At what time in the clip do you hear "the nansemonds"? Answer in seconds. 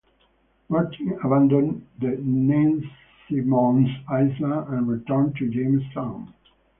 1.99-2.89